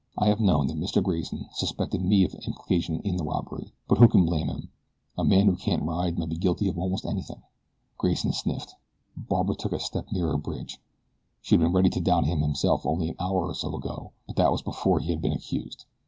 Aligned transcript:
"I 0.17 0.29
have 0.29 0.39
known 0.39 0.65
that 0.65 0.79
Mr. 0.79 1.03
Grayson 1.03 1.45
suspected 1.53 2.01
me 2.01 2.23
of 2.23 2.33
implication 2.33 3.01
in 3.01 3.17
the 3.17 3.23
robbery; 3.23 3.71
but 3.87 3.99
who 3.99 4.07
can 4.07 4.25
blame 4.25 4.47
him 4.47 4.71
a 5.15 5.23
man 5.23 5.45
who 5.45 5.55
can't 5.55 5.83
ride 5.83 6.17
might 6.17 6.29
be 6.29 6.37
guilty 6.39 6.67
of 6.69 6.79
almost 6.79 7.05
anything." 7.05 7.43
Grayson 7.99 8.33
sniffed. 8.33 8.73
Barbara 9.15 9.55
took 9.55 9.73
a 9.73 9.79
step 9.79 10.11
nearer 10.11 10.37
Bridge. 10.37 10.79
She 11.43 11.53
had 11.53 11.61
been 11.61 11.71
ready 11.73 11.91
to 11.91 12.01
doubt 12.01 12.25
him 12.25 12.39
herself 12.41 12.83
only 12.83 13.09
an 13.09 13.15
hour 13.19 13.45
or 13.45 13.53
so 13.53 13.75
ago; 13.75 14.11
but 14.25 14.37
that 14.37 14.49
was 14.51 14.63
before 14.63 14.97
he 14.99 15.11
had 15.11 15.21
been 15.21 15.33
accused. 15.33 15.85